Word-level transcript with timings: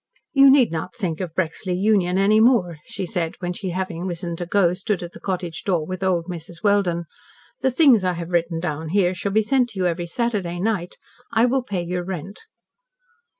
"You 0.33 0.49
need 0.49 0.71
not 0.71 0.95
think 0.95 1.21
of 1.21 1.35
Brexley 1.35 1.75
Union 1.77 2.17
any 2.17 2.39
more," 2.39 2.79
she 2.87 3.05
said, 3.05 3.35
when 3.37 3.53
she, 3.53 3.69
having 3.69 4.07
risen 4.07 4.35
to 4.37 4.47
go, 4.47 4.73
stood 4.73 5.03
at 5.03 5.11
the 5.11 5.19
cottage 5.19 5.61
door 5.63 5.85
with 5.85 6.01
old 6.01 6.25
Mrs. 6.25 6.63
Welden. 6.63 7.05
"The 7.59 7.69
things 7.69 8.03
I 8.03 8.13
have 8.13 8.31
written 8.31 8.59
down 8.59 8.89
here 8.89 9.13
shall 9.13 9.31
be 9.31 9.43
sent 9.43 9.69
to 9.69 9.79
you 9.79 9.85
every 9.85 10.07
Saturday 10.07 10.59
night. 10.59 10.97
I 11.31 11.45
will 11.45 11.61
pay 11.61 11.83
your 11.83 12.03
rent." 12.03 12.39